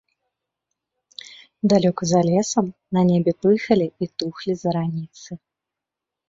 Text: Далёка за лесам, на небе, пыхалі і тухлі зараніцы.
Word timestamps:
Далёка 1.73 2.03
за 2.11 2.21
лесам, 2.29 2.65
на 2.97 3.01
небе, 3.11 3.31
пыхалі 3.45 3.87
і 4.07 4.09
тухлі 4.23 4.53
зараніцы. 4.63 5.31